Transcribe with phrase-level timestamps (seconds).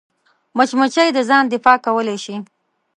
[0.57, 2.35] مچمچۍ د ځان دفاع کولی شي